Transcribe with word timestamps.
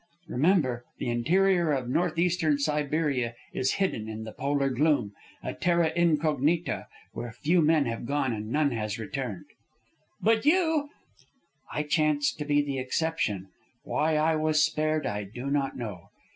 Remember, 0.27 0.83
the 0.97 1.09
interior 1.09 1.71
of 1.73 1.87
North 1.87 2.17
Eastern 2.17 2.57
Siberia 2.57 3.35
is 3.53 3.73
hidden 3.73 4.09
in 4.09 4.23
the 4.23 4.31
polar 4.31 4.71
gloom, 4.71 5.13
a 5.43 5.53
terra 5.53 5.91
incognita, 5.95 6.87
where 7.13 7.31
few 7.31 7.61
men 7.61 7.85
have 7.85 8.07
gone 8.07 8.33
and 8.33 8.49
none 8.49 8.71
has 8.71 8.97
returned." 8.97 9.45
"But 10.19 10.43
you" 10.43 10.89
"I 11.71 11.83
chance 11.83 12.33
to 12.33 12.45
be 12.45 12.63
the 12.63 12.79
exception. 12.79 13.49
Why 13.83 14.15
I 14.17 14.35
was 14.37 14.63
spared, 14.65 15.05
I 15.05 15.23
do 15.23 15.51
not 15.51 15.77
know. 15.77 16.09